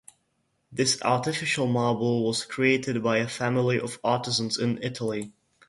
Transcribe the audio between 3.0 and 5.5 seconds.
by a family of artisans in Italy.